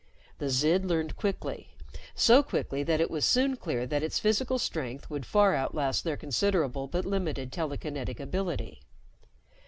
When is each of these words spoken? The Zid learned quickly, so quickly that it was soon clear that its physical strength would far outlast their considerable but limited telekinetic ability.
The 0.39 0.49
Zid 0.49 0.83
learned 0.83 1.15
quickly, 1.15 1.75
so 2.15 2.41
quickly 2.41 2.81
that 2.81 2.99
it 2.99 3.11
was 3.11 3.23
soon 3.23 3.55
clear 3.55 3.85
that 3.85 4.01
its 4.01 4.17
physical 4.17 4.57
strength 4.57 5.11
would 5.11 5.27
far 5.27 5.53
outlast 5.55 6.03
their 6.03 6.17
considerable 6.17 6.87
but 6.87 7.05
limited 7.05 7.51
telekinetic 7.51 8.19
ability. 8.19 8.81